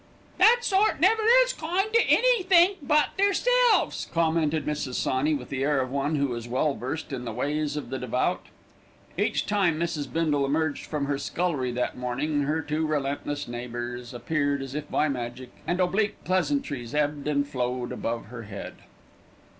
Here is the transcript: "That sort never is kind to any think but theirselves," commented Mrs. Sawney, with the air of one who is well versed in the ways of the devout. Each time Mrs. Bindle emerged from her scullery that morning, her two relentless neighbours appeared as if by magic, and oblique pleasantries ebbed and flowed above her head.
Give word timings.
"That 0.39 0.61
sort 0.63 0.99
never 0.99 1.21
is 1.45 1.53
kind 1.53 1.93
to 1.93 2.01
any 2.07 2.41
think 2.41 2.79
but 2.81 3.09
theirselves," 3.19 4.07
commented 4.11 4.65
Mrs. 4.65 4.95
Sawney, 4.95 5.35
with 5.35 5.49
the 5.49 5.63
air 5.63 5.79
of 5.79 5.91
one 5.91 6.15
who 6.15 6.33
is 6.33 6.47
well 6.47 6.73
versed 6.73 7.13
in 7.13 7.23
the 7.23 7.31
ways 7.31 7.77
of 7.77 7.91
the 7.91 7.99
devout. 7.99 8.47
Each 9.15 9.45
time 9.45 9.79
Mrs. 9.79 10.11
Bindle 10.11 10.43
emerged 10.43 10.87
from 10.87 11.05
her 11.05 11.19
scullery 11.19 11.71
that 11.73 11.99
morning, 11.99 12.41
her 12.45 12.63
two 12.63 12.87
relentless 12.87 13.47
neighbours 13.47 14.11
appeared 14.11 14.63
as 14.63 14.73
if 14.73 14.89
by 14.89 15.07
magic, 15.07 15.51
and 15.67 15.79
oblique 15.79 16.23
pleasantries 16.23 16.95
ebbed 16.95 17.27
and 17.27 17.47
flowed 17.47 17.91
above 17.91 18.25
her 18.25 18.41
head. 18.41 18.73